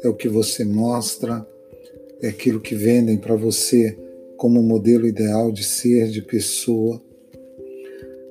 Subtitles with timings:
[0.00, 1.44] é o que você mostra,
[2.22, 3.98] é aquilo que vendem para você
[4.36, 7.02] como modelo ideal de ser, de pessoa.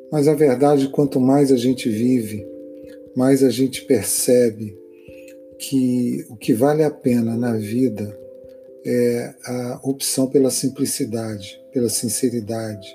[0.10, 2.49] Mas a verdade, quanto mais a gente vive,
[3.16, 4.78] mais a gente percebe
[5.58, 8.18] que o que vale a pena na vida
[8.86, 12.88] é a opção pela simplicidade, pela sinceridade,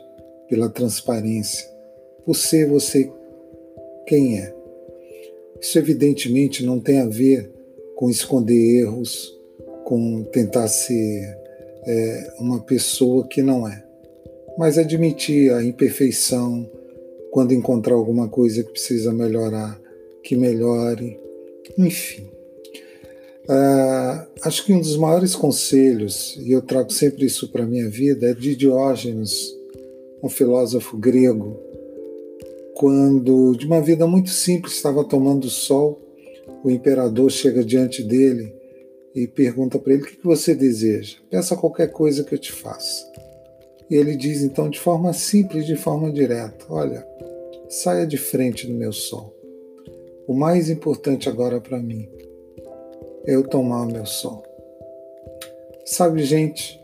[0.49, 1.69] pela transparência,
[2.25, 3.11] por ser você
[4.07, 4.55] quem é.
[5.61, 7.51] Isso evidentemente não tem a ver
[7.97, 9.39] com esconder erros,
[9.85, 11.39] com tentar ser
[11.87, 13.85] é, uma pessoa que não é,
[14.59, 16.71] mas admitir a imperfeição
[17.31, 19.81] quando encontrar alguma coisa que precisa melhorar,
[20.25, 21.21] que melhore,
[21.79, 22.29] enfim.
[23.45, 27.89] Uh, acho que um dos maiores conselhos, e eu trago sempre isso para a minha
[27.91, 29.55] vida, é de Diógenes,
[30.23, 31.61] um filósofo grego,
[32.75, 36.01] quando, de uma vida muito simples, estava tomando sol,
[36.65, 38.55] o imperador chega diante dele
[39.15, 41.19] e pergunta para ele: O que você deseja?
[41.31, 43.05] Peça qualquer coisa que eu te faça.
[43.91, 47.07] E ele diz então, de forma simples, de forma direta: Olha,
[47.69, 49.34] saia de frente do meu sol.
[50.27, 52.09] O mais importante agora para mim
[53.27, 54.43] é eu tomar meu sol.
[55.85, 56.81] Sabe, gente,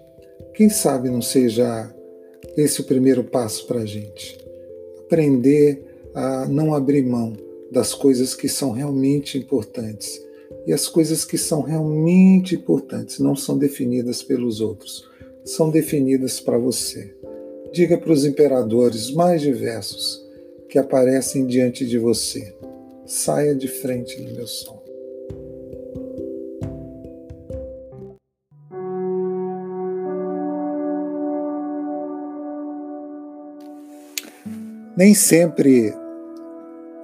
[0.53, 1.91] quem sabe não seja
[2.55, 4.39] esse o primeiro passo para a gente?
[4.99, 5.83] Aprender
[6.15, 7.33] a não abrir mão
[7.73, 10.23] das coisas que são realmente importantes.
[10.67, 15.09] E as coisas que são realmente importantes não são definidas pelos outros,
[15.47, 17.17] são definidas para você.
[17.73, 20.23] Diga para os imperadores mais diversos
[20.69, 22.53] que aparecem diante de você
[23.11, 24.81] saia de frente do meu som.
[34.97, 35.93] Nem sempre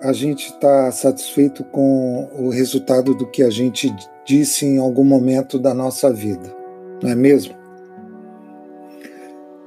[0.01, 3.93] a gente está satisfeito com o resultado do que a gente
[4.25, 6.55] disse em algum momento da nossa vida,
[7.03, 7.55] não é mesmo?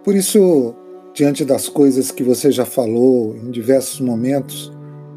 [0.05, 0.73] Por isso,
[1.13, 4.71] diante das coisas que você já falou em diversos momentos,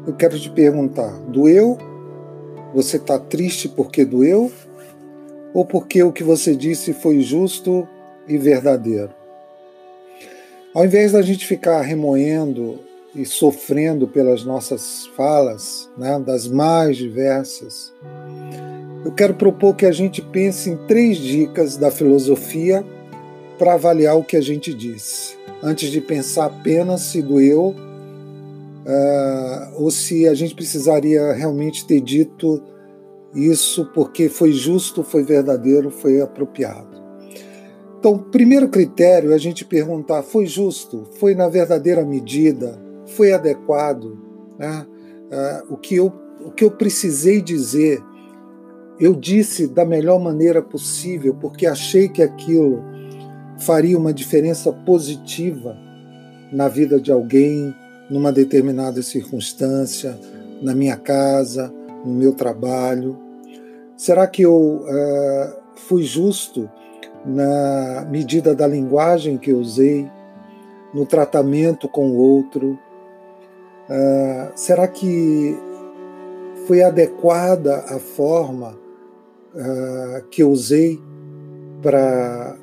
[0.05, 1.77] eu quero te perguntar: doeu?
[2.73, 4.51] Você está triste porque doeu?
[5.53, 7.87] Ou porque o que você disse foi justo
[8.27, 9.11] e verdadeiro?
[10.73, 12.79] Ao invés da gente ficar remoendo
[13.15, 17.93] e sofrendo pelas nossas falas, né, das mais diversas,
[19.05, 22.83] eu quero propor que a gente pense em três dicas da filosofia
[23.59, 27.75] para avaliar o que a gente disse, antes de pensar apenas se doeu
[28.85, 32.61] uh, ou se a gente precisaria realmente ter dito
[33.33, 37.01] isso porque foi justo, foi verdadeiro, foi apropriado.
[37.97, 41.07] Então, primeiro critério é a gente perguntar: foi justo?
[41.19, 42.77] Foi na verdadeira medida?
[43.07, 44.17] Foi adequado?
[44.59, 44.85] Né?
[45.31, 46.13] Uh, o, que eu,
[46.45, 48.03] o que eu precisei dizer,
[48.99, 52.83] eu disse da melhor maneira possível, porque achei que aquilo
[53.57, 55.75] faria uma diferença positiva
[56.51, 57.73] na vida de alguém,
[58.13, 60.19] numa determinada circunstância,
[60.61, 61.73] na minha casa,
[62.05, 63.17] no meu trabalho?
[63.97, 66.69] Será que eu uh, fui justo
[67.25, 70.07] na medida da linguagem que usei,
[70.93, 72.77] no tratamento com o outro?
[73.89, 75.57] Uh, será que
[76.67, 78.77] foi adequada a forma
[79.55, 81.01] uh, que usei
[81.81, 82.57] para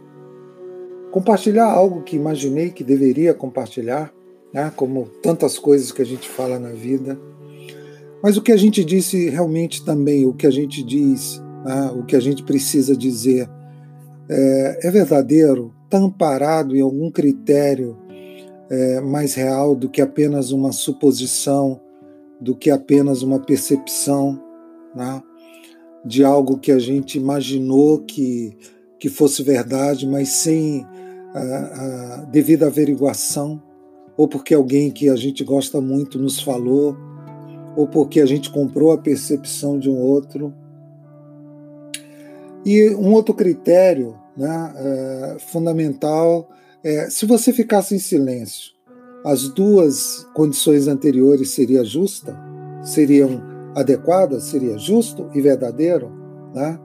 [1.10, 4.12] compartilhar algo que imaginei que deveria compartilhar,
[4.52, 4.72] né?
[4.74, 7.18] como tantas coisas que a gente fala na vida?
[8.22, 11.90] Mas o que a gente disse realmente também, o que a gente diz, né?
[11.94, 13.48] o que a gente precisa dizer,
[14.28, 17.96] é, é verdadeiro, está amparado em algum critério
[18.70, 21.80] é, mais real do que apenas uma suposição,
[22.40, 24.40] do que apenas uma percepção
[24.94, 25.22] né?
[26.04, 28.56] de algo que a gente imaginou que,
[28.98, 30.86] que fosse verdade, mas sem
[31.34, 33.60] a, a devida averiguação,
[34.20, 36.94] ou porque alguém que a gente gosta muito nos falou,
[37.74, 40.52] ou porque a gente comprou a percepção de um outro.
[42.66, 46.50] E um outro critério né, é, fundamental
[46.84, 48.72] é se você ficasse em silêncio,
[49.24, 52.38] as duas condições anteriores seria justa,
[52.82, 53.42] seriam
[53.74, 56.12] adequadas, seria justo e verdadeiro.
[56.54, 56.78] Né?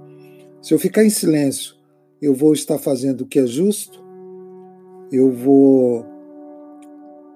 [0.61, 1.75] Se eu ficar em silêncio,
[2.21, 4.01] eu vou estar fazendo o que é justo,
[5.11, 6.14] eu vou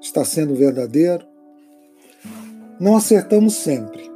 [0.02, 1.26] estar sendo verdadeiro,
[2.80, 4.10] não acertamos sempre,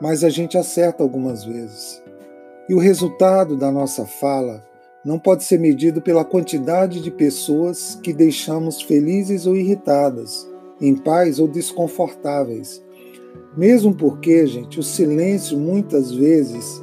[0.00, 2.02] mas a gente acerta algumas vezes.
[2.68, 4.62] E o resultado da nossa fala
[5.04, 10.46] não pode ser medido pela quantidade de pessoas que deixamos felizes ou irritadas,
[10.80, 12.82] em paz ou desconfortáveis.
[13.56, 16.82] Mesmo porque, gente, o silêncio muitas vezes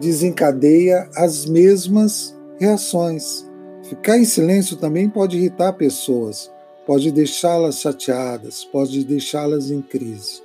[0.00, 3.48] desencadeia as mesmas reações.
[3.84, 6.51] Ficar em silêncio também pode irritar pessoas,
[6.86, 10.42] pode deixá-las chateadas, pode deixá-las em crise.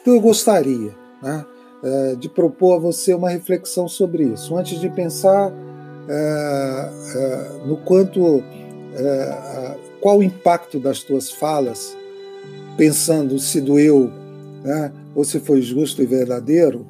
[0.00, 1.44] Então eu gostaria né,
[1.82, 4.56] é, de propor a você uma reflexão sobre isso.
[4.56, 5.52] Antes de pensar
[6.08, 8.42] é, é, no quanto,
[10.00, 11.96] qual o impacto das tuas falas,
[12.76, 14.10] pensando se doeu
[14.62, 16.86] né, ou se foi justo e verdadeiro,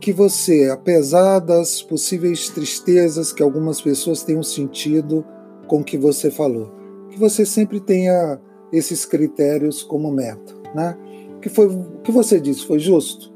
[0.00, 5.24] que você, apesar das possíveis tristezas que algumas pessoas tenham sentido
[5.66, 6.70] com o que você falou,
[7.14, 8.40] que você sempre tenha
[8.72, 10.98] esses critérios como meta, né?
[11.40, 13.32] Que foi o que você disse foi justo,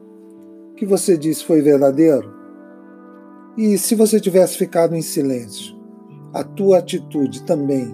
[0.73, 2.37] o que você disse foi verdadeiro.
[3.57, 5.77] E se você tivesse ficado em silêncio,
[6.35, 7.89] a tua atitude também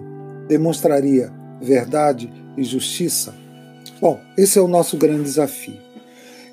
[0.47, 3.35] demonstraria verdade e justiça?
[4.01, 5.77] Bom, esse é o nosso grande desafio.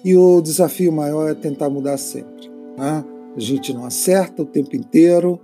[0.05, 2.50] E o desafio maior é tentar mudar sempre.
[2.76, 3.05] Né?
[3.35, 5.40] A gente não acerta o tempo inteiro,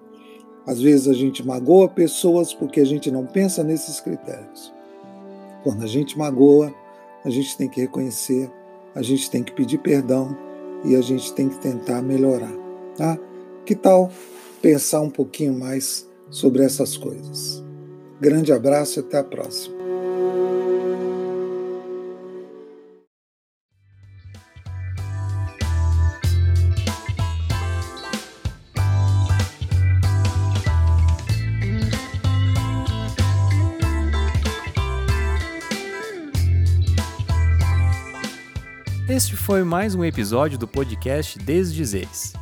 [0.68, 4.70] às vezes a gente magoa pessoas porque a gente não pensa nesses critérios.
[5.64, 6.70] Quando a gente magoa,
[7.24, 8.50] a gente tem que reconhecer,
[8.94, 10.36] a gente tem que pedir perdão
[10.84, 12.52] e a gente tem que tentar melhorar.
[12.98, 13.18] Tá?
[13.64, 14.10] Que tal
[14.60, 17.64] pensar um pouquinho mais sobre essas coisas?
[18.20, 19.77] Grande abraço e até a próxima.
[39.18, 42.34] Este foi mais um episódio do podcast Desdizeres.